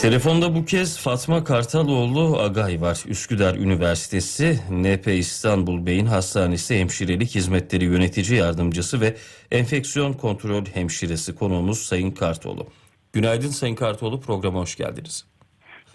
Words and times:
Telefonda 0.00 0.54
bu 0.54 0.64
kez 0.64 0.98
Fatma 0.98 1.44
Kartaloğlu 1.44 2.38
Agay 2.38 2.80
var. 2.80 3.04
Üsküdar 3.08 3.54
Üniversitesi 3.54 4.60
NP 4.70 5.06
İstanbul 5.08 5.86
Beyin 5.86 6.06
Hastanesi 6.06 6.78
Hemşirelik 6.78 7.34
Hizmetleri 7.34 7.84
Yönetici 7.84 8.38
Yardımcısı 8.38 9.00
ve 9.00 9.16
Enfeksiyon 9.50 10.12
Kontrol 10.12 10.66
Hemşiresi 10.66 11.34
konuğumuz 11.34 11.78
Sayın 11.78 12.10
Kartoğlu. 12.10 12.66
Günaydın 13.12 13.48
Sayın 13.48 13.74
Kartoğlu 13.74 14.20
programa 14.20 14.60
hoş 14.60 14.76
geldiniz. 14.76 15.24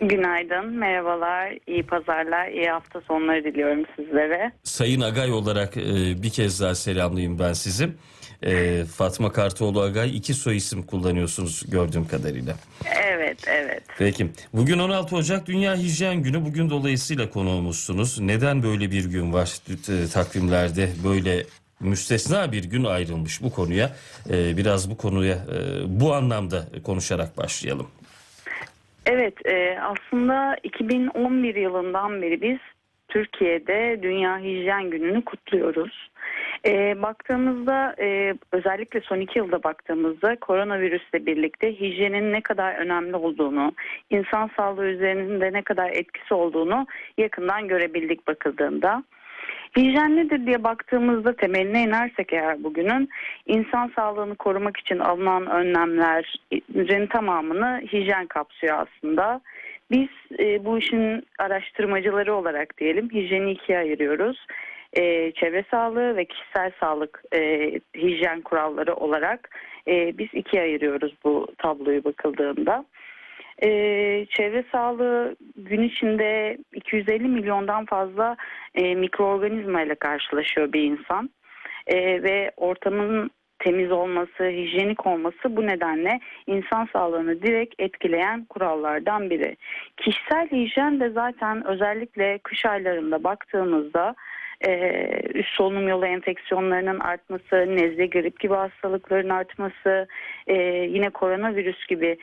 Günaydın, 0.02 0.66
merhabalar, 0.66 1.54
iyi 1.68 1.84
pazarlar, 1.84 2.48
iyi 2.48 2.70
hafta 2.70 3.02
sonları 3.02 3.44
diliyorum 3.44 3.84
sizlere. 3.96 4.52
Sayın 4.64 5.02
Agay 5.02 5.32
olarak 5.32 5.78
e, 5.78 6.24
bir 6.24 6.30
kez 6.30 6.62
daha 6.62 6.76
selamlayayım 6.76 7.40
ben 7.40 7.54
sizi. 7.54 7.90
E, 8.44 8.84
Fatma 8.86 9.32
Kartoğlu 9.32 9.82
Agay 9.82 10.18
iki 10.18 10.34
soy 10.34 10.58
isim 10.58 10.84
kullanıyorsunuz 10.84 11.64
gördüğüm 11.70 12.08
kadarıyla. 12.08 12.56
Evet, 13.06 13.38
evet. 13.48 13.84
Peki. 13.98 14.28
Bugün 14.54 14.80
16 14.80 15.16
Ocak 15.16 15.48
Dünya 15.48 15.76
Hijyen 15.76 16.24
Günü. 16.24 16.46
Bugün 16.46 16.70
dolayısıyla 16.70 17.30
konuğumuzsunuz. 17.30 18.20
Neden 18.20 18.64
böyle 18.64 18.92
bir 18.92 19.06
gün 19.06 19.34
var 19.34 19.58
takvimlerde? 20.14 20.90
Böyle 21.04 21.44
müstesna 21.80 22.52
bir 22.52 22.64
gün 22.64 22.84
ayrılmış 22.84 23.44
bu 23.44 23.52
konuya. 23.52 23.96
E, 24.30 24.58
biraz 24.58 24.90
bu 24.90 24.98
konuya 24.98 25.36
e, 25.36 25.60
bu 26.02 26.14
anlamda 26.14 26.66
konuşarak 26.84 27.38
başlayalım. 27.38 27.88
Evet, 29.06 29.46
e, 29.46 29.80
aslında 29.80 30.58
2011 30.64 31.56
yılından 31.56 32.22
beri 32.22 32.42
biz 32.42 32.58
Türkiye'de 33.08 34.00
Dünya 34.02 34.40
Hijyen 34.40 34.90
Günü'nü 34.90 35.26
kutluyoruz. 35.26 36.10
E, 36.66 37.02
baktığımızda 37.02 37.96
e, 38.00 38.34
özellikle 38.52 39.02
son 39.02 39.20
iki 39.20 39.40
yılda 39.40 39.64
baktığımızda 39.64 40.36
koronavirüsle 40.36 41.26
birlikte 41.26 41.80
hijyenin 41.80 42.34
ne 42.34 42.42
kadar 42.42 42.76
önemli 42.76 43.16
olduğunu, 43.16 43.74
insan 44.10 44.50
sağlığı 44.58 44.86
üzerinde 44.86 45.54
ne 45.54 45.62
kadar 45.62 45.90
etkisi 45.90 46.34
olduğunu 46.34 46.88
yakından 47.18 47.68
görebildik 47.68 48.28
bakıldığında. 48.28 49.04
Hijyen 49.78 50.16
nedir 50.16 50.46
diye 50.46 50.64
baktığımızda 50.64 51.36
temeline 51.36 51.84
inersek 51.84 52.34
eğer 52.34 52.64
bugünün 52.64 53.10
insan 53.46 53.92
sağlığını 53.96 54.36
korumak 54.36 54.78
için 54.78 55.00
alınan 55.00 55.48
önlemlerin 55.48 57.08
tamamını 57.08 57.82
hijyen 57.94 58.28
kapsıyor 58.28 58.88
aslında. 58.88 59.42
Biz 59.92 60.08
e, 60.40 60.66
bu 60.66 60.78
işin 60.78 61.24
araştırmacıları 61.40 62.34
olarak 62.34 62.78
diyelim 62.78 63.10
hijyeni 63.10 63.52
ikiye 63.52 63.78
ayırıyoruz. 63.78 64.48
E, 64.94 65.32
çevre 65.32 65.64
sağlığı 65.72 66.16
ve 66.16 66.26
kişisel 66.26 66.72
sağlık 66.80 67.24
e, 67.34 67.72
hijyen 67.96 68.42
kuralları 68.42 68.94
olarak 68.96 69.50
e, 69.88 70.18
biz 70.18 70.28
ikiye 70.34 70.64
ayırıyoruz 70.64 71.14
bu 71.24 71.48
tabloyu 71.58 72.04
bakıldığında. 72.04 72.86
Ee, 73.64 74.26
çevre 74.30 74.64
sağlığı 74.72 75.36
gün 75.56 75.82
içinde 75.82 76.58
250 76.74 77.28
milyondan 77.28 77.86
fazla 77.86 78.38
e, 78.76 78.96
mikroorganizma 78.96 79.82
ile 79.82 79.96
karşılaşıyor 79.96 80.74
bir 80.74 80.84
insan 80.84 81.30
e, 81.88 82.24
ve 82.24 82.52
ortamın 82.58 83.32
temiz 83.60 83.92
olması, 83.92 84.44
hijyenik 84.44 85.08
olması 85.08 85.56
bu 85.56 85.68
nedenle 85.68 86.20
insan 86.48 86.88
sağlığını 86.94 87.42
direkt 87.42 87.76
etkileyen 87.80 88.46
kurallardan 88.46 89.30
biri. 89.30 89.58
Kişisel 89.98 90.52
hijyen 90.52 91.00
de 91.00 91.10
zaten 91.10 91.68
özellikle 91.68 92.38
kış 92.38 92.66
aylarında 92.66 93.24
baktığımızda 93.24 94.16
e, 94.62 95.02
üst 95.34 95.50
solunum 95.50 95.88
yolu 95.88 96.06
enfeksiyonlarının 96.06 97.00
artması, 97.00 97.56
nezle 97.56 98.06
grip 98.06 98.40
gibi 98.40 98.54
hastalıkların 98.54 99.30
artması, 99.30 100.08
e, 100.48 100.56
yine 100.90 101.10
koronavirüs 101.10 101.88
gibi 101.88 102.18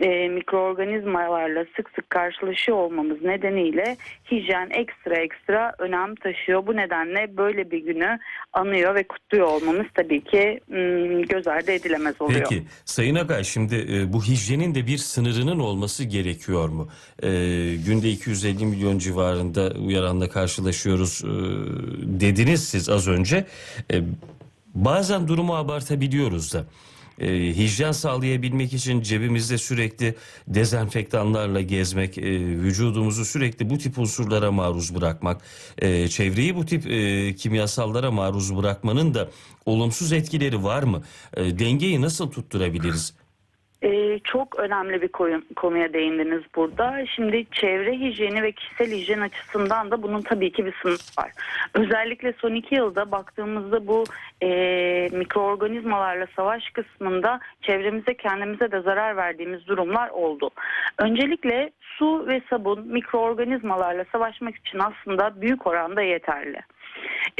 e, 0.00 0.28
mikroorganizmalarla 0.28 1.64
sık 1.76 1.90
sık 1.96 2.10
karşılaşıyor 2.10 2.78
olmamız 2.78 3.22
nedeniyle 3.22 3.96
hijyen 4.30 4.70
ekstra 4.70 5.16
ekstra 5.16 5.72
önem 5.78 6.14
taşıyor. 6.14 6.66
Bu 6.66 6.76
nedenle 6.76 7.36
böyle 7.36 7.70
bir 7.70 7.78
günü 7.78 8.18
anıyor 8.52 8.94
ve 8.94 9.02
kutluyor 9.02 9.46
olmamız 9.46 9.86
tabii 9.94 10.24
ki 10.24 10.60
m, 10.68 11.22
göz 11.22 11.46
ardı 11.46 11.70
edilemez 11.72 12.20
oluyor. 12.20 12.40
Peki 12.40 12.62
Sayın 12.84 13.14
Agay 13.14 13.44
şimdi 13.44 13.86
e, 13.92 14.12
bu 14.12 14.22
hijyenin 14.22 14.74
de 14.74 14.86
bir 14.86 14.98
sınırının 14.98 15.58
olması 15.58 16.04
gerekiyor 16.04 16.68
mu? 16.68 16.88
E, 17.22 17.28
günde 17.86 18.08
250 18.10 18.66
milyon 18.66 18.98
civarında 18.98 19.72
uyaranla 19.86 20.28
karşılaşıyoruz 20.28 21.24
e, 21.24 21.28
dediniz 22.02 22.68
siz 22.68 22.88
az 22.88 23.08
önce. 23.08 23.46
E, 23.92 24.02
bazen 24.74 25.28
durumu 25.28 25.56
abartabiliyoruz 25.56 26.54
da. 26.54 26.64
E, 27.20 27.56
hijyen 27.56 27.92
sağlayabilmek 27.92 28.72
için 28.72 29.02
cebimizde 29.02 29.58
sürekli 29.58 30.14
dezenfektanlarla 30.48 31.60
gezmek, 31.60 32.18
e, 32.18 32.22
vücudumuzu 32.38 33.24
sürekli 33.24 33.70
bu 33.70 33.78
tip 33.78 33.98
unsurlara 33.98 34.52
maruz 34.52 34.94
bırakmak, 34.94 35.42
e, 35.78 36.08
çevreyi 36.08 36.56
bu 36.56 36.66
tip 36.66 36.86
e, 36.86 37.34
kimyasallara 37.34 38.10
maruz 38.10 38.56
bırakmanın 38.56 39.14
da 39.14 39.28
olumsuz 39.66 40.12
etkileri 40.12 40.64
var 40.64 40.82
mı? 40.82 41.02
E, 41.36 41.58
dengeyi 41.58 42.00
nasıl 42.00 42.30
tutturabiliriz? 42.30 43.14
Ee, 43.82 44.18
çok 44.24 44.58
önemli 44.58 45.02
bir 45.02 45.08
konuya 45.56 45.92
değindiniz 45.92 46.42
burada. 46.56 47.06
Şimdi 47.06 47.46
çevre 47.52 47.92
hijyeni 47.92 48.42
ve 48.42 48.52
kişisel 48.52 48.90
hijyen 48.90 49.20
açısından 49.20 49.90
da 49.90 50.02
bunun 50.02 50.22
tabii 50.22 50.52
ki 50.52 50.66
bir 50.66 50.74
sınırı 50.82 50.96
var. 51.18 51.30
Özellikle 51.74 52.32
son 52.32 52.54
iki 52.54 52.74
yılda 52.74 53.10
baktığımızda 53.10 53.86
bu 53.86 54.04
e, 54.42 54.48
mikroorganizmalarla 55.12 56.26
savaş 56.36 56.70
kısmında 56.70 57.40
çevremize 57.62 58.14
kendimize 58.14 58.72
de 58.72 58.80
zarar 58.80 59.16
verdiğimiz 59.16 59.66
durumlar 59.66 60.08
oldu. 60.10 60.50
Öncelikle 60.98 61.70
su 61.80 62.26
ve 62.28 62.42
sabun 62.50 62.86
mikroorganizmalarla 62.86 64.04
savaşmak 64.12 64.56
için 64.56 64.78
aslında 64.78 65.40
büyük 65.40 65.66
oranda 65.66 66.02
yeterli. 66.02 66.60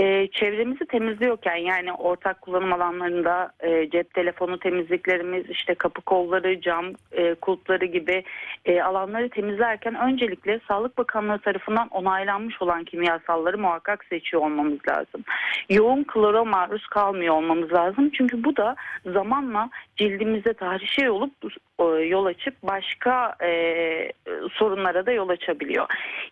E, 0.01 0.29
çevremizi 0.33 0.87
temizliyorken 0.87 1.57
yani 1.57 1.93
ortak 1.93 2.41
kullanım 2.41 2.73
alanlarında 2.73 3.53
e, 3.61 3.91
cep 3.91 4.15
telefonu 4.15 4.59
temizliklerimiz 4.59 5.51
işte 5.51 5.75
kapı 5.75 6.03
kolları 6.03 6.61
cam 6.61 6.85
e, 7.13 7.35
kulpları 7.35 7.85
gibi 7.85 8.25
e, 8.65 8.83
alanları 8.83 9.29
temizlerken 9.29 9.95
öncelikle 9.95 10.61
Sağlık 10.69 10.99
Bakanlığı 10.99 11.39
tarafından 11.39 11.89
onaylanmış 11.89 12.63
olan 12.63 12.85
kimyasalları 12.85 13.59
muhakkak 13.59 14.05
seçiyor 14.05 14.43
olmamız 14.43 14.79
lazım. 14.89 15.25
Yoğun 15.71 16.05
klora 16.05 16.45
maruz 16.45 16.87
kalmıyor 16.87 17.35
olmamız 17.35 17.73
lazım. 17.73 18.11
Çünkü 18.11 18.45
bu 18.45 18.57
da 18.57 18.77
zamanla 19.07 19.71
cildimizde 19.97 20.53
tahrişe 20.53 21.11
olup 21.11 21.33
e, 21.81 21.85
yol 21.85 22.25
açıp 22.25 22.55
başka 22.63 23.35
e, 23.43 24.13
sorunlara 24.53 25.07
da 25.07 25.13
yol 25.13 25.29
açabiliyor. 25.29 25.87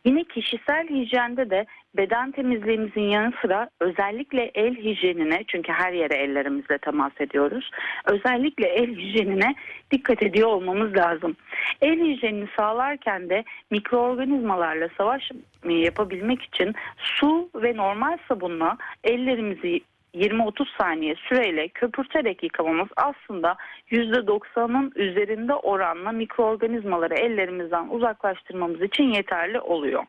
Yine 0.05 0.25
kişisel 0.25 0.89
hijyende 0.89 1.51
de 1.51 1.67
beden 1.97 2.31
temizliğimizin 2.31 3.01
yanı 3.01 3.33
sıra 3.43 3.69
özellikle 3.81 4.51
el 4.55 4.75
hijyenine 4.75 5.45
çünkü 5.49 5.73
her 5.73 5.93
yere 5.93 6.15
ellerimizle 6.15 6.79
temas 6.79 7.13
ediyoruz. 7.21 7.71
Özellikle 8.05 8.69
el 8.69 8.97
hijyenine 8.97 9.55
dikkat 9.91 10.23
ediyor 10.23 10.49
olmamız 10.49 10.97
lazım. 10.97 11.37
El 11.83 12.01
hijyenini 12.01 12.49
sağlarken 12.57 13.31
de 13.31 13.45
mikroorganizmalarla 13.71 14.89
savaş 14.99 15.31
yapabilmek 15.69 16.43
için 16.43 16.75
su 16.99 17.51
ve 17.55 17.77
normal 17.77 18.19
sabunla 18.29 18.77
ellerimizi 19.05 19.81
20-30 20.17 20.67
saniye 20.79 21.15
süreyle 21.15 21.69
köpürterek 21.69 22.43
yıkamamız 22.43 22.89
aslında 22.97 23.57
%90'ın 23.91 24.93
üzerinde 24.97 25.55
oranla 25.55 26.13
mikroorganizmaları 26.13 27.15
ellerimizden 27.15 27.89
uzaklaştırmamız 27.89 28.83
için 28.83 29.05
yeterli 29.05 29.61
oluyor. 29.61 30.05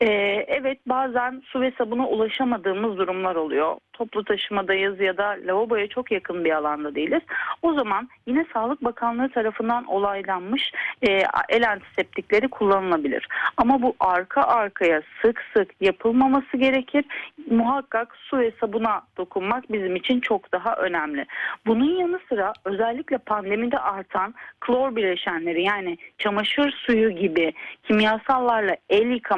Ee, 0.00 0.06
evet 0.48 0.78
bazen 0.86 1.42
su 1.46 1.60
ve 1.60 1.72
sabuna 1.78 2.08
ulaşamadığımız 2.08 2.98
durumlar 2.98 3.34
oluyor. 3.36 3.76
Toplu 3.92 4.24
taşımadayız 4.24 5.00
ya 5.00 5.16
da 5.16 5.36
lavaboya 5.46 5.88
çok 5.88 6.12
yakın 6.12 6.44
bir 6.44 6.50
alanda 6.50 6.94
değiliz. 6.94 7.22
O 7.62 7.74
zaman 7.74 8.08
yine 8.26 8.46
Sağlık 8.52 8.84
Bakanlığı 8.84 9.28
tarafından 9.28 9.84
olaylanmış 9.84 10.72
e, 11.08 11.22
el 11.48 11.70
antiseptikleri 11.70 12.48
kullanılabilir. 12.48 13.28
Ama 13.56 13.82
bu 13.82 13.94
arka 14.00 14.42
arkaya 14.42 15.02
sık 15.22 15.42
sık 15.56 15.70
yapılmaması 15.80 16.56
gerekir. 16.56 17.04
Muhakkak 17.50 18.16
su 18.16 18.38
ve 18.38 18.52
sabuna 18.60 19.02
dokunmak 19.16 19.72
bizim 19.72 19.96
için 19.96 20.20
çok 20.20 20.52
daha 20.52 20.76
önemli. 20.76 21.26
Bunun 21.66 21.96
yanı 21.96 22.20
sıra 22.28 22.52
özellikle 22.64 23.18
pandemide 23.18 23.78
artan 23.78 24.34
klor 24.60 24.96
bileşenleri 24.96 25.62
yani 25.62 25.98
çamaşır 26.18 26.70
suyu 26.70 27.10
gibi 27.10 27.52
kimyasallarla 27.82 28.76
el 28.88 29.06
yıkama 29.06 29.33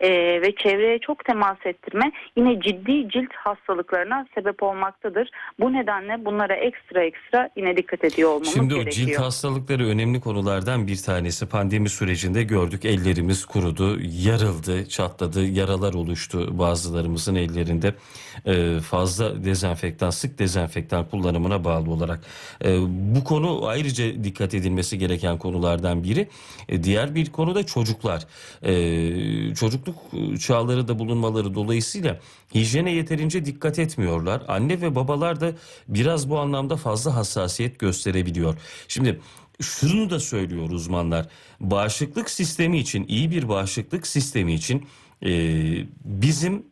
e, 0.00 0.10
ve 0.42 0.54
çevreye 0.54 0.98
çok 0.98 1.24
temas 1.24 1.58
ettirme 1.64 2.12
yine 2.36 2.60
ciddi 2.60 3.08
cilt 3.08 3.32
hastalıkları 3.32 3.82
hastalıklarına 3.82 4.26
sebep 4.34 4.62
olmaktadır. 4.62 5.30
Bu 5.60 5.72
nedenle 5.72 6.24
bunlara 6.24 6.54
ekstra 6.54 7.04
ekstra 7.04 7.50
yine 7.56 7.76
dikkat 7.76 8.04
ediyor 8.04 8.28
olmamız 8.30 8.54
Şimdi 8.54 8.74
o 8.74 8.78
gerekiyor. 8.78 9.08
cilt 9.08 9.18
hastalıkları 9.20 9.86
önemli 9.86 10.20
konulardan 10.20 10.86
bir 10.86 10.96
tanesi. 10.96 11.48
Pandemi 11.48 11.88
sürecinde 11.88 12.42
gördük 12.42 12.84
ellerimiz 12.84 13.46
kurudu, 13.46 13.98
yarıldı, 14.00 14.88
çatladı, 14.88 15.46
yaralar 15.46 15.94
oluştu 15.94 16.58
bazılarımızın 16.58 17.34
ellerinde. 17.34 17.94
Ee, 18.46 18.80
fazla 18.80 19.44
dezenfektan, 19.44 20.10
sık 20.10 20.38
dezenfektan 20.38 21.08
kullanımına 21.08 21.64
bağlı 21.64 21.90
olarak. 21.90 22.20
Ee, 22.64 22.78
bu 22.88 23.24
konu 23.24 23.66
ayrıca 23.66 24.24
dikkat 24.24 24.54
edilmesi 24.54 24.98
gereken 24.98 25.38
konulardan 25.38 26.04
biri. 26.04 26.28
Ee, 26.68 26.82
diğer 26.82 27.14
bir 27.14 27.32
konu 27.32 27.54
da 27.54 27.66
çocuklar. 27.66 28.22
Ee, 28.62 28.72
çocukluk 29.54 29.96
çağları 30.40 30.88
da 30.88 30.98
bulunmaları 30.98 31.54
dolayısıyla 31.54 32.20
hijyene 32.54 32.92
yeterince 32.92 33.44
dikkat 33.44 33.78
etmiyorlar. 33.78 34.42
Anne 34.48 34.80
ve 34.80 34.94
babalar 34.94 35.40
da 35.40 35.52
biraz 35.88 36.30
bu 36.30 36.38
anlamda 36.38 36.76
fazla 36.76 37.16
hassasiyet 37.16 37.78
gösterebiliyor. 37.78 38.56
Şimdi 38.88 39.20
şunu 39.60 40.10
da 40.10 40.20
söylüyor 40.20 40.70
uzmanlar. 40.70 41.28
Bağışıklık 41.60 42.30
sistemi 42.30 42.78
için, 42.78 43.04
iyi 43.08 43.30
bir 43.30 43.48
bağışıklık 43.48 44.06
sistemi 44.06 44.54
için 44.54 44.86
e, 45.22 45.30
bizim 46.04 46.71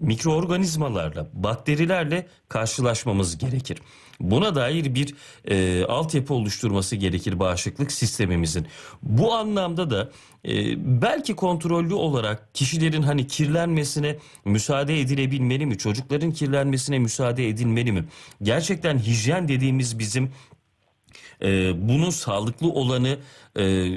mikroorganizmalarla, 0.00 1.26
bakterilerle 1.32 2.26
karşılaşmamız 2.48 3.38
gerekir. 3.38 3.78
Buna 4.20 4.54
dair 4.54 4.94
bir 4.94 5.14
e, 5.44 5.84
altyapı 5.84 6.34
oluşturması 6.34 6.96
gerekir 6.96 7.38
bağışıklık 7.38 7.92
sistemimizin. 7.92 8.66
Bu 9.02 9.34
anlamda 9.34 9.90
da 9.90 10.10
e, 10.44 10.52
belki 11.02 11.36
kontrollü 11.36 11.94
olarak 11.94 12.54
kişilerin 12.54 13.02
hani 13.02 13.26
kirlenmesine 13.26 14.18
müsaade 14.44 15.00
edilebilmeli 15.00 15.66
mi? 15.66 15.78
Çocukların 15.78 16.32
kirlenmesine 16.32 16.98
müsaade 16.98 17.48
edilmeli 17.48 17.92
mi? 17.92 18.04
Gerçekten 18.42 18.98
hijyen 18.98 19.48
dediğimiz 19.48 19.98
bizim 19.98 20.32
e, 21.42 21.72
bunun 21.88 22.10
sağlıklı 22.10 22.68
olanı 22.68 23.18
e, 23.58 23.88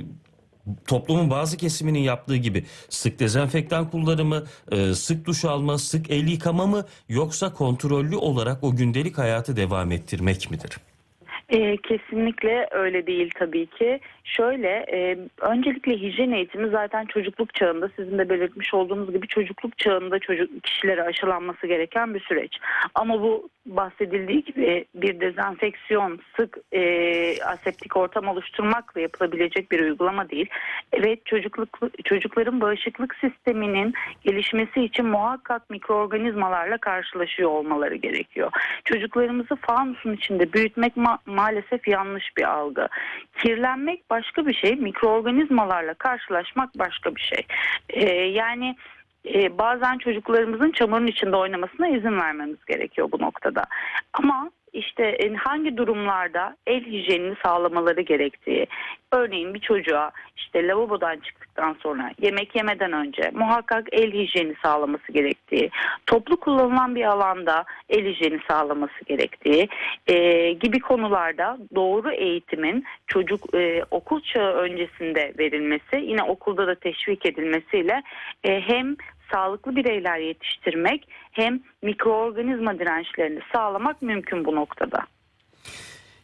toplumun 0.88 1.30
bazı 1.30 1.58
kesiminin 1.58 2.00
yaptığı 2.00 2.36
gibi 2.36 2.66
sık 2.90 3.19
dezenfektan 3.19 3.90
kullanımı, 3.90 4.44
e, 4.72 4.94
sık 4.94 5.25
duş 5.25 5.46
alma, 5.46 5.78
sık 5.78 6.10
el 6.10 6.28
yıkama 6.28 6.68
mı 6.68 6.86
yoksa 7.10 7.54
kontrollü 7.54 8.16
olarak 8.16 8.63
o 8.63 8.75
gündelik 8.75 9.18
hayatı 9.18 9.56
devam 9.56 9.92
ettirmek 9.92 10.52
midir? 10.52 10.78
Ee, 11.50 11.78
kesinlikle 11.78 12.68
öyle 12.72 13.08
değil 13.08 13.30
tabii 13.40 13.66
ki. 13.66 14.00
Şöyle, 14.38 14.86
e, 14.92 15.18
öncelikle 15.42 15.98
hijyen 15.98 16.31
eğitimi 16.31 16.69
zaten 16.69 17.06
çocukluk 17.06 17.54
çağında 17.54 17.89
sizin 17.95 18.18
de 18.18 18.30
belirtmiş 18.30 18.74
olduğunuz 18.74 19.13
gibi 19.13 19.28
çocukluk 19.28 19.78
çağında 19.78 20.19
çocuk 20.19 20.63
kişilere 20.63 21.04
aşılanması 21.04 21.68
gereken 21.68 22.13
bir 22.13 22.19
süreç. 22.19 22.57
Ama 22.95 23.22
bu 23.22 23.50
bahsedildiği 23.66 24.44
gibi 24.44 24.86
bir 24.95 25.19
dezenfeksiyon, 25.19 26.19
sık 26.38 26.57
e, 26.72 27.44
aseptik 27.44 27.98
ortam 27.98 28.28
oluşturmakla 28.28 29.01
yapılabilecek 29.01 29.72
bir 29.72 29.80
uygulama 29.80 30.30
değil. 30.30 30.50
Evet 30.94 31.25
çocukluk 31.25 31.80
çocukların 32.06 32.62
bağışıklık 32.62 33.16
sisteminin 33.16 33.94
gelişmesi 34.24 34.84
için 34.84 35.06
muhakkak 35.06 35.69
mikroorganizmalarla 35.69 36.77
karşılaşıyor 36.77 37.50
olmaları 37.50 37.95
gerekiyor. 37.95 38.51
Çocuklarımızı 38.86 39.56
fanusun 39.56 40.13
içinde 40.13 40.54
büyütmek 40.54 40.98
ma- 40.98 41.19
maalesef 41.25 41.88
yanlış 41.88 42.38
bir 42.38 42.44
algı. 42.44 42.88
Kirlenmek 43.38 44.10
başka 44.21 44.45
bir 44.47 44.53
şey, 44.53 44.75
mikroorganizmalarla 44.75 45.94
karşılaşmak 45.94 46.79
başka 46.79 47.15
bir 47.15 47.21
şey. 47.21 47.45
Ee, 47.89 48.09
yani 48.13 48.75
e, 49.33 49.57
bazen 49.57 49.97
çocuklarımızın 49.97 50.71
çamurun 50.71 51.07
içinde 51.07 51.35
oynamasına 51.35 51.88
izin 51.88 52.19
vermemiz 52.19 52.65
gerekiyor 52.68 53.09
bu 53.12 53.21
noktada. 53.21 53.63
Ama 54.13 54.51
işte 54.73 55.03
e, 55.03 55.33
hangi 55.33 55.77
durumlarda 55.77 56.57
el 56.68 56.85
hijyenini 56.85 57.35
sağlamaları 57.44 58.01
gerektiği, 58.01 58.68
örneğin 59.12 59.53
bir 59.53 59.59
çocuğa 59.59 60.12
işte 60.38 60.68
lavabodan 60.68 61.18
çıktıktan 61.19 61.75
sonra 61.83 62.12
yemek 62.21 62.56
yemeden 62.56 62.91
önce 62.91 63.31
muhakkak 63.33 63.88
el 63.91 64.12
hijyeni 64.13 64.56
sağlaması 64.63 65.12
gerektiği, 65.12 65.71
toplu 66.06 66.39
kullanılan 66.39 66.95
bir 66.95 67.03
alanda 67.03 67.65
el 67.89 68.06
hijyeni 68.06 68.39
sağlaması 68.47 69.06
gerektiği 69.06 69.69
e, 70.07 70.51
gibi 70.53 70.79
konularda 70.79 71.57
doğru 71.75 72.12
eğitimin 72.12 72.85
çocuk 73.07 73.56
e, 73.56 73.83
okul 73.91 74.21
çağı 74.21 74.53
öncesinde 74.53 75.33
verilmesi, 75.39 75.95
yine 75.95 76.24
okulda 76.24 76.67
da 76.67 76.75
teşvik 76.75 77.25
edilmesiyle 77.25 78.03
e, 78.44 78.62
hem 78.62 78.95
sağlıklı 79.31 79.75
bireyler 79.75 80.18
yetiştirmek 80.18 81.07
hem 81.31 81.60
mikroorganizma 81.81 82.80
dirençlerini 82.80 83.39
sağlamak 83.54 84.01
mümkün 84.01 84.45
bu 84.45 84.56
noktada. 84.56 85.00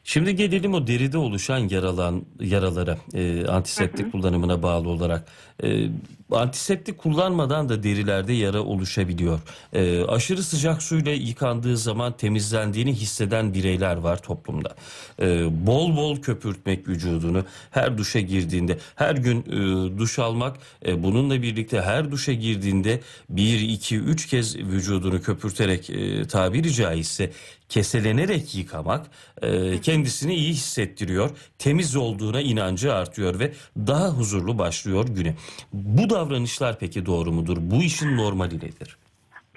Şimdi 0.10 0.36
gelelim 0.36 0.74
o 0.74 0.88
deride 0.88 1.18
oluşan 1.18 1.58
yaralan 1.70 2.26
yaralara, 2.40 2.98
e, 3.14 3.46
antiseptik 3.48 4.12
kullanımına 4.12 4.64
bağlı 4.64 4.90
olarak. 4.90 5.28
E, 5.64 5.90
antiseptik 6.32 6.98
kullanmadan 6.98 7.70
da 7.70 7.84
derilerde 7.84 8.34
yara 8.34 8.62
oluşabiliyor. 8.62 9.40
E, 9.74 10.04
aşırı 10.04 10.44
sıcak 10.44 10.84
suyla 10.84 11.12
yıkandığı 11.12 11.78
zaman 11.78 12.18
temizlendiğini 12.18 12.94
hisseden 12.94 13.54
bireyler 13.54 13.96
var 13.96 14.22
toplumda. 14.22 14.76
E, 15.22 15.26
bol 15.68 15.98
bol 15.98 16.22
köpürtmek 16.22 16.88
vücudunu 16.88 17.44
her 17.72 17.98
duşa 17.98 18.20
girdiğinde, 18.20 18.78
her 18.96 19.16
gün 19.16 19.42
e, 19.42 19.98
duş 19.98 20.20
almak, 20.20 20.58
e, 20.86 21.04
bununla 21.04 21.42
birlikte 21.42 21.82
her 21.82 22.12
duşa 22.12 22.34
girdiğinde 22.34 23.02
bir, 23.30 23.60
iki, 23.60 23.98
üç 23.98 24.28
kez 24.28 24.58
vücudunu 24.58 25.22
köpürterek 25.22 25.90
e, 25.90 26.28
tabiri 26.28 26.74
caizse 26.74 27.32
keselenerek 27.70 28.56
yıkamak 28.56 29.08
e, 29.42 29.82
kendisini 29.82 30.36
iyi 30.36 30.54
hissettiriyor. 30.54 31.30
Temiz 31.58 31.96
olduğuna 31.96 32.42
inancı 32.42 32.94
artıyor 32.94 33.40
ve 33.40 33.54
daha 33.78 34.10
huzurlu 34.10 34.58
başlıyor 34.58 35.06
güne. 35.08 35.36
Bu 35.74 36.10
davranışlar 36.10 36.80
peki 36.80 37.06
doğru 37.06 37.32
mudur? 37.32 37.58
Bu 37.62 37.84
işin 37.84 38.18
normali 38.18 38.58
nedir? 38.58 38.98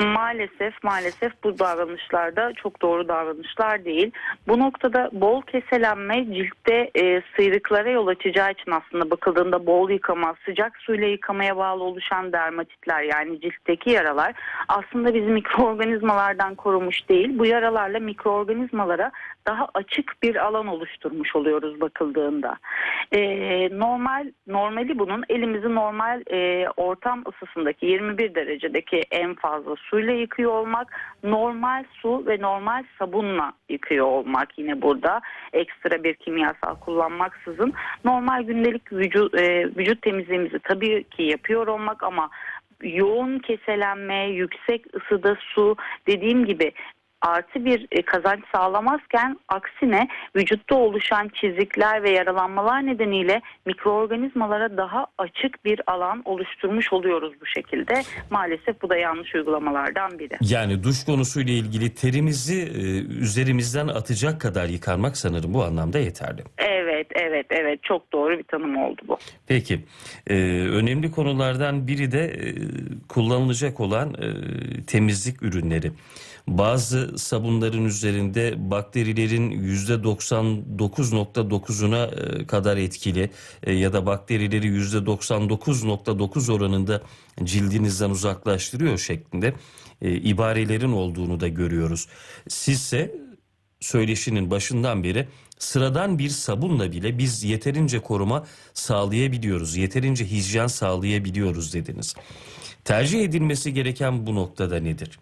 Maalesef 0.00 0.82
maalesef 0.82 1.32
bu 1.44 1.58
davranışlarda 1.58 2.52
çok 2.52 2.82
doğru 2.82 3.08
davranışlar 3.08 3.84
değil. 3.84 4.10
Bu 4.48 4.58
noktada 4.58 5.10
bol 5.12 5.42
keselenme 5.42 6.24
ciltte 6.24 6.90
e, 6.94 7.22
sıyrıklara 7.36 7.90
yol 7.90 8.06
açacağı 8.06 8.50
için 8.50 8.72
aslında 8.72 9.10
bakıldığında 9.10 9.66
bol 9.66 9.90
yıkama, 9.90 10.34
sıcak 10.44 10.76
suyla 10.76 11.06
yıkamaya 11.06 11.56
bağlı 11.56 11.84
oluşan 11.84 12.32
dermatitler 12.32 13.02
yani 13.02 13.40
ciltteki 13.40 13.90
yaralar 13.90 14.32
aslında 14.68 15.14
bizi 15.14 15.26
mikroorganizmalardan 15.26 16.54
korumuş 16.54 17.08
değil. 17.08 17.38
Bu 17.38 17.46
yaralarla 17.46 17.98
mikroorganizmalara 17.98 19.10
daha 19.46 19.68
açık 19.74 20.22
bir 20.22 20.36
alan 20.36 20.66
oluşturmuş 20.66 21.36
oluyoruz 21.36 21.80
bakıldığında. 21.80 22.56
E, 23.12 23.20
normal 23.78 24.32
normali 24.46 24.98
bunun 24.98 25.24
elimizi 25.28 25.74
normal 25.74 26.22
e, 26.32 26.68
ortam 26.76 27.24
ısısındaki 27.28 27.86
21 27.86 28.34
derecedeki 28.34 29.02
en 29.10 29.34
fazla 29.34 29.76
suyla 29.76 30.12
yıkıyor 30.12 30.52
olmak, 30.52 31.00
normal 31.24 31.84
su 31.92 32.26
ve 32.26 32.40
normal 32.40 32.84
sabunla 32.98 33.52
yıkıyor 33.68 34.06
olmak 34.06 34.58
yine 34.58 34.82
burada 34.82 35.20
ekstra 35.52 36.04
bir 36.04 36.14
kimyasal 36.14 36.74
kullanmaksızın 36.74 37.72
normal 38.04 38.42
gündelik 38.42 38.92
vücut, 38.92 39.34
e, 39.34 39.64
vücut 39.76 40.02
temizliğimizi 40.02 40.58
tabii 40.58 41.04
ki 41.04 41.22
yapıyor 41.22 41.66
olmak 41.66 42.02
ama 42.02 42.30
yoğun 42.82 43.38
keselenme, 43.38 44.28
yüksek 44.28 44.84
ısıda 44.94 45.36
su 45.40 45.76
dediğim 46.06 46.44
gibi 46.44 46.72
artı 47.20 47.64
bir 47.64 47.86
e, 47.92 48.02
kazanç 48.02 48.40
sağlamazken 48.52 49.38
aksine 49.48 50.08
vücutta 50.36 50.74
oluşan 50.74 51.30
çizikler 51.34 52.02
ve 52.02 52.10
yaralanmalar 52.10 52.86
nedeniyle 52.86 53.42
mikroorganizmalara 53.66 54.76
daha 54.76 55.06
açık 55.18 55.64
bir 55.64 55.80
alan 55.86 56.22
oluşturmuş 56.24 56.92
oluyoruz 56.92 57.32
bu 57.40 57.46
şekilde. 57.46 58.02
Maalesef 58.30 58.82
bu 58.82 58.90
da 58.90 58.96
yanlış 58.96 59.34
uygulamalardan 59.34 60.18
biri. 60.18 60.34
Yani 60.40 60.82
duş 60.84 61.04
konusuyla 61.04 61.52
ilgili 61.52 61.94
terimizi 61.94 62.62
e, 62.62 62.82
üzerimizden 63.22 63.88
atacak 63.88 64.40
kadar 64.40 64.66
yıkanmak 64.66 65.16
sanırım 65.16 65.54
bu 65.54 65.64
anlamda 65.64 65.98
yeterli. 65.98 66.42
Evet, 66.58 67.06
evet, 67.14 67.46
evet. 67.50 67.82
Çok 67.82 68.12
doğru 68.12 68.38
bir 68.38 68.42
tanım 68.42 68.76
oldu 68.76 69.02
bu. 69.08 69.18
Peki 69.46 69.80
e, 70.26 70.34
önemli 70.68 71.10
konulardan 71.10 71.86
biri 71.86 72.12
de 72.12 72.24
e, 72.24 72.54
kullanılacak 73.08 73.80
olan 73.80 74.14
e, 74.14 74.26
temizlik 74.86 75.42
ürünleri. 75.42 75.92
Bazı 76.48 77.09
sabunların 77.16 77.84
üzerinde 77.84 78.70
bakterilerin 78.70 79.50
%99.9'una 79.50 82.06
e, 82.06 82.46
kadar 82.46 82.76
etkili 82.76 83.30
e, 83.62 83.72
ya 83.72 83.92
da 83.92 84.06
bakterileri 84.06 84.66
%99.9 84.66 86.52
oranında 86.52 87.02
cildinizden 87.44 88.10
uzaklaştırıyor 88.10 88.98
şeklinde 88.98 89.54
e, 90.02 90.12
ibarelerin 90.12 90.92
olduğunu 90.92 91.40
da 91.40 91.48
görüyoruz. 91.48 92.06
Sizse 92.48 93.14
söyleşinin 93.80 94.50
başından 94.50 95.04
beri 95.04 95.28
sıradan 95.58 96.18
bir 96.18 96.28
sabunla 96.28 96.92
bile 96.92 97.18
biz 97.18 97.44
yeterince 97.44 97.98
koruma 97.98 98.46
sağlayabiliyoruz. 98.74 99.76
Yeterince 99.76 100.30
hijyen 100.30 100.66
sağlayabiliyoruz 100.66 101.74
dediniz. 101.74 102.14
Tercih 102.84 103.24
edilmesi 103.24 103.74
gereken 103.74 104.26
bu 104.26 104.34
noktada 104.34 104.80
nedir? 104.80 105.18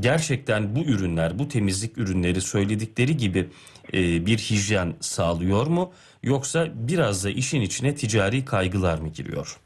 Gerçekten 0.00 0.76
bu 0.76 0.80
ürünler, 0.80 1.38
bu 1.38 1.48
temizlik 1.48 1.98
ürünleri 1.98 2.40
söyledikleri 2.40 3.16
gibi 3.16 3.48
e, 3.92 4.26
bir 4.26 4.38
hijyen 4.38 4.94
sağlıyor 5.00 5.66
mu? 5.66 5.92
Yoksa 6.22 6.68
biraz 6.74 7.24
da 7.24 7.30
işin 7.30 7.60
içine 7.60 7.94
ticari 7.94 8.44
kaygılar 8.44 8.98
mı 8.98 9.08
giriyor? 9.08 9.60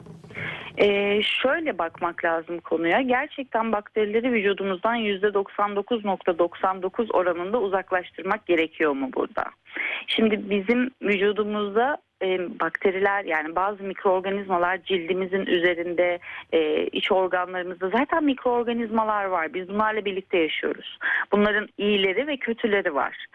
Ee, 0.81 1.21
şöyle 1.23 1.79
bakmak 1.79 2.25
lazım 2.25 2.59
konuya. 2.59 3.01
Gerçekten 3.01 3.73
bakterileri 3.73 4.33
vücudumuzdan 4.33 4.97
%99.99 4.97 7.13
oranında 7.13 7.61
uzaklaştırmak 7.61 8.47
gerekiyor 8.47 8.93
mu 8.93 9.11
burada? 9.15 9.45
Şimdi 10.07 10.51
bizim 10.51 10.91
vücudumuzda 11.03 11.99
e, 12.23 12.61
bakteriler 12.61 13.25
yani 13.25 13.57
bazı 13.57 13.83
mikroorganizmalar 13.83 14.83
cildimizin 14.83 15.47
üzerinde, 15.47 16.19
e, 16.53 16.87
iç 16.87 17.13
organlarımızda 17.13 17.89
zaten 17.89 18.25
mikroorganizmalar 18.25 19.25
var. 19.25 19.55
Biz 19.55 19.69
bunlarla 19.69 20.05
birlikte 20.05 20.39
yaşıyoruz. 20.39 20.99
Bunların 21.33 21.69
iyileri 21.79 22.27
ve 22.27 22.37
kötüleri 22.37 22.95
var. 22.95 23.27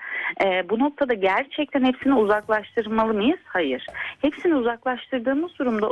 E, 0.45 0.69
bu 0.69 0.79
noktada 0.79 1.13
gerçekten 1.13 1.83
hepsini 1.83 2.13
uzaklaştırmalı 2.13 3.13
mıyız? 3.13 3.39
Hayır. 3.45 3.85
Hepsini 4.21 4.55
uzaklaştırdığımız 4.55 5.59
durumda 5.59 5.89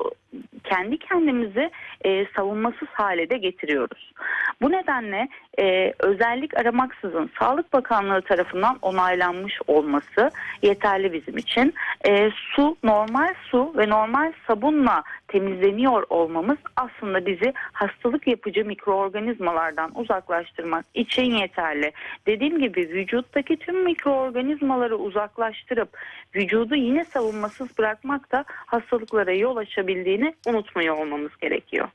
kendi 0.72 0.98
kendimizi 0.98 1.72
e, 2.06 2.26
savunmasız 2.36 2.88
hale 2.94 3.30
de 3.30 3.38
getiriyoruz. 3.38 4.14
Bu 4.62 4.72
nedenle 4.72 5.28
e, 5.60 5.94
özellik 6.00 6.58
aramaksızın 6.58 7.32
Sağlık 7.40 7.74
Bakanlığı 7.74 8.22
tarafından 8.22 8.78
onaylanmış 8.82 9.60
olması 9.68 10.32
yeterli 10.62 11.14
bizim 11.14 11.38
için. 11.38 11.74
E, 12.08 12.30
su, 12.56 12.78
normal 12.84 13.34
su 13.50 13.74
ve 13.78 13.90
normal 13.90 14.32
sabunla 14.48 15.04
temizleniyor 15.32 16.04
olmamız 16.10 16.58
aslında 16.76 17.26
bizi 17.26 17.54
hastalık 17.56 18.28
yapıcı 18.28 18.66
mikroorganizmalardan 18.66 20.00
uzaklaştırmak 20.00 20.86
için 20.94 21.24
yeterli. 21.24 21.92
Dediğim 22.28 22.60
gibi 22.60 22.80
vücuttaki 22.80 23.58
tüm 23.58 23.84
mikroorganizmaları 23.84 24.98
uzaklaştırıp 24.98 25.90
vücudu 26.36 26.76
yine 26.76 27.06
savunmasız 27.06 27.78
bırakmak 27.78 28.32
da 28.32 28.46
hastalıklara 28.48 29.34
yol 29.34 29.58
açabildiğini 29.58 30.36
unutmuyor 30.48 30.98
olmamız 30.98 31.32
gerekiyor. 31.42 31.88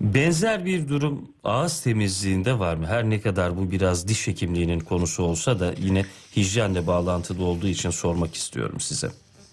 Benzer 0.00 0.64
bir 0.64 0.88
durum 0.88 1.28
ağız 1.44 1.82
temizliğinde 1.82 2.58
var 2.58 2.74
mı? 2.76 2.86
Her 2.86 3.04
ne 3.04 3.20
kadar 3.20 3.56
bu 3.56 3.70
biraz 3.70 4.08
diş 4.08 4.26
hekimliğinin 4.26 4.80
konusu 4.80 5.22
olsa 5.22 5.60
da 5.60 5.74
yine 5.78 6.04
hijyenle 6.36 6.86
bağlantılı 6.86 7.44
olduğu 7.44 7.68
için 7.68 7.90
sormak 7.90 8.34
istiyorum 8.34 8.80
size. 8.80 9.08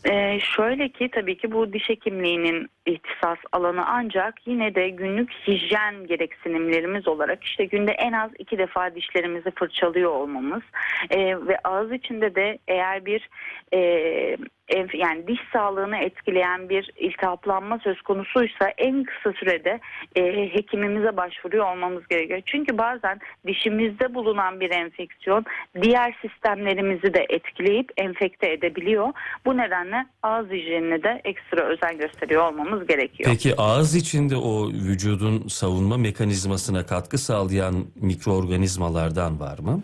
Ee, 0.05 0.39
şöyle 0.39 0.89
ki 0.89 1.09
tabii 1.11 1.37
ki 1.37 1.51
bu 1.51 1.73
diş 1.73 1.89
hekimliğinin 1.89 2.67
ihtisas 2.85 3.37
alanı 3.51 3.85
ancak 3.87 4.47
yine 4.47 4.75
de 4.75 4.89
günlük 4.89 5.31
hijyen 5.31 6.07
gereksinimlerimiz 6.07 7.07
olarak 7.07 7.43
işte 7.43 7.65
günde 7.65 7.91
en 7.91 8.11
az 8.11 8.31
iki 8.39 8.57
defa 8.57 8.95
dişlerimizi 8.95 9.51
fırçalıyor 9.51 10.11
olmamız 10.11 10.63
ee, 11.09 11.37
ve 11.47 11.57
ağız 11.63 11.91
içinde 11.91 12.35
de 12.35 12.59
eğer 12.67 13.05
bir 13.05 13.29
e, 13.73 14.37
yani 14.93 15.27
diş 15.27 15.39
sağlığını 15.53 15.97
etkileyen 15.97 16.69
bir 16.69 16.91
iltihaplanma 16.97 17.79
söz 17.83 18.01
konusuysa 18.01 18.69
en 18.77 19.03
kısa 19.03 19.33
sürede 19.39 19.79
e, 20.15 20.23
hekimimize 20.53 21.17
başvuruyor 21.17 21.71
olmamız 21.71 22.07
gerekiyor. 22.07 22.41
Çünkü 22.45 22.77
bazen 22.77 23.19
dişimizde 23.47 24.13
bulunan 24.13 24.59
bir 24.59 24.69
enfeksiyon 24.69 25.45
diğer 25.81 26.15
sistemlerimizi 26.21 27.13
de 27.13 27.25
etkileyip 27.29 27.91
enfekte 27.97 28.51
edebiliyor. 28.51 29.07
Bu 29.45 29.57
nedenle 29.57 30.05
ağız 30.23 30.49
hijyenine 30.49 31.03
de 31.03 31.21
ekstra 31.23 31.61
özen 31.61 31.97
gösteriyor 31.97 32.51
olmamız 32.51 32.87
gerekiyor. 32.87 33.29
Peki 33.31 33.55
ağız 33.57 33.95
içinde 33.95 34.35
o 34.35 34.67
vücudun 34.67 35.47
savunma 35.47 35.97
mekanizmasına 35.97 36.85
katkı 36.85 37.17
sağlayan 37.17 37.85
mikroorganizmalardan 37.95 39.39
var 39.39 39.59
mı? 39.59 39.83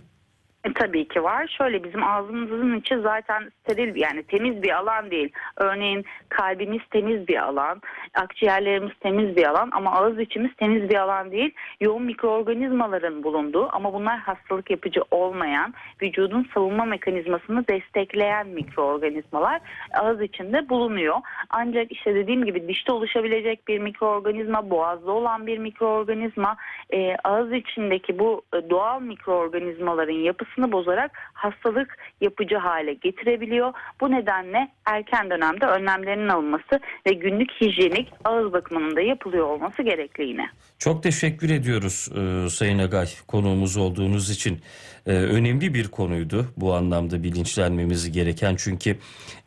E, 0.66 0.74
Tabii 0.74 1.08
ki 1.08 1.24
var. 1.24 1.56
Şöyle 1.58 1.84
bizim 1.84 2.04
ağzımızın 2.04 2.76
içi 2.76 3.00
zaten 3.00 3.52
steril 3.60 3.96
yani 3.96 4.24
temiz 4.24 4.64
bir 4.64 4.78
alan 4.78 5.12
değil. 5.12 5.32
Örneğin 5.58 6.06
kalbimiz 6.30 6.82
temiz 6.92 7.28
bir 7.28 7.38
alan, 7.44 7.82
akciğerlerimiz 8.14 8.92
temiz 9.00 9.36
bir 9.36 9.46
alan 9.46 9.70
ama 9.72 9.92
ağız 9.92 10.20
içimiz 10.20 10.56
temiz 10.56 10.90
bir 10.90 10.96
alan 10.96 11.32
değil. 11.32 11.54
Yoğun 11.82 12.04
mikroorganizmaların 12.04 13.24
bulunduğu 13.24 13.70
ama 13.72 13.94
bunlar 13.94 14.20
hastalık 14.20 14.72
yapıcı 14.72 15.02
olmayan, 15.12 15.74
vücudun 16.02 16.48
savunma 16.54 16.86
mekanizmasını 16.86 17.68
destekleyen 17.68 18.48
mikroorganizmalar 18.48 19.62
ağız 19.94 20.22
içinde 20.22 20.70
bulunuyor. 20.70 21.16
Ancak 21.50 21.92
işte 21.92 22.16
dediğim 22.16 22.46
gibi 22.46 22.68
dişte 22.68 22.92
oluşabilecek 22.92 23.68
bir 23.68 23.80
mikroorganizma, 23.80 24.70
boğazda 24.70 25.12
olan 25.12 25.48
bir 25.48 25.58
mikroorganizma, 25.58 26.58
e, 26.94 27.16
ağız 27.24 27.54
içindeki 27.54 28.20
bu 28.20 28.42
e, 28.54 28.70
doğal 28.70 29.02
mikroorganizmaların 29.02 30.14
yapısını 30.56 30.72
bozarak 30.72 31.12
hastalık 31.34 31.98
yapıcı 32.22 32.56
hale 32.56 32.94
getirebiliyor. 32.94 33.74
Bu 34.02 34.12
nedenle 34.12 34.72
erken 34.86 35.30
dönemde 35.30 35.66
önlemlerinin 35.66 36.28
alınması 36.28 36.80
ve 37.08 37.14
günlük 37.14 37.52
hijyenik 37.62 38.12
ağız 38.24 38.54
bakımının 38.54 38.96
da 38.96 39.02
yapılıyor 39.02 39.46
olması 39.48 39.84
gerekli 39.84 40.24
yine. 40.24 40.46
Çok 40.80 41.04
teşekkür 41.04 41.50
ediyoruz 41.50 42.10
e, 42.16 42.50
Sayın 42.50 42.80
Agay 42.80 43.08
konuğumuz 43.28 43.78
olduğunuz 43.78 44.30
için. 44.30 44.60
E, 45.06 45.12
önemli 45.12 45.74
bir 45.74 45.88
konuydu 45.88 46.46
bu 46.58 46.74
anlamda 46.74 47.24
bilinçlenmemiz 47.24 48.12
gereken 48.12 48.56
çünkü 48.58 48.98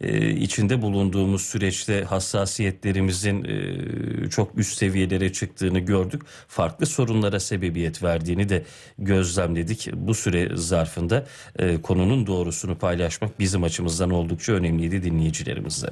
e, 0.01 0.31
içinde 0.31 0.83
bulunduğumuz 0.83 1.43
süreçte 1.43 2.05
hassasiyetlerimizin 2.05 3.45
e, 3.45 4.31
çok 4.31 4.59
üst 4.59 4.79
seviyelere 4.79 5.33
çıktığını 5.33 5.79
gördük. 5.79 6.23
Farklı 6.49 6.87
sorunlara 6.87 7.41
sebebiyet 7.41 8.03
verdiğini 8.03 8.49
de 8.49 8.65
gözlemledik. 8.99 9.89
Bu 9.93 10.15
süre 10.15 10.57
zarfında 10.99 11.25
e, 11.59 11.83
konunun 11.83 12.27
doğrusunu 12.27 12.79
paylaşmak 12.79 13.39
bizim 13.39 13.65
açımızdan 13.65 14.11
oldukça 14.11 14.53
önemliydi 14.53 15.03
dinleyicilerimizle. 15.03 15.89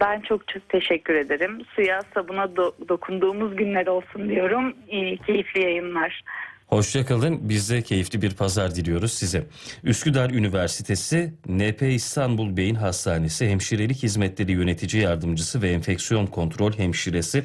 Ben 0.00 0.20
çok 0.20 0.48
çok 0.48 0.68
teşekkür 0.68 1.14
ederim. 1.14 1.58
Suya 1.76 2.02
sabuna 2.14 2.44
do- 2.44 2.88
dokunduğumuz 2.88 3.56
günler 3.56 3.86
olsun 3.86 4.28
diyorum. 4.28 4.74
İyi, 4.88 5.18
keyifli 5.18 5.62
yayınlar. 5.62 6.22
Hoşçakalın. 6.66 7.48
Biz 7.48 7.70
de 7.70 7.82
keyifli 7.82 8.22
bir 8.22 8.34
pazar 8.34 8.74
diliyoruz 8.74 9.12
size. 9.12 9.46
Üsküdar 9.84 10.30
Üniversitesi 10.30 11.32
NP 11.48 11.82
İstanbul 11.82 12.56
Beyin 12.56 12.74
Hastanesi 12.74 13.48
Hemşirelik 13.48 14.02
Hizmetleri 14.02 14.52
Yönetici 14.52 15.02
Yardımcısı 15.02 15.62
ve 15.62 15.70
Enfeksiyon 15.70 16.26
Kontrol 16.26 16.72
Hemşiresi 16.72 17.44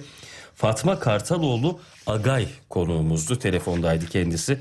Fatma 0.56 1.00
Kartaloğlu 1.00 1.80
Agay 2.08 2.46
konuğumuzdu. 2.70 3.40
Telefondaydı 3.40 4.06
kendisi. 4.06 4.58